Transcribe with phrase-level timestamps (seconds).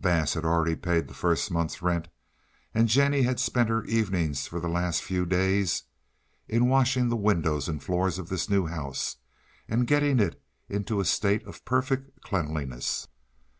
[0.00, 2.06] Bass had already paid the first month's rent,
[2.72, 5.82] and Jennie had spent her evenings for the last few days
[6.46, 9.16] in washing the windows and floors of this new house
[9.68, 13.08] and in getting it into a state of perfect cleanliness.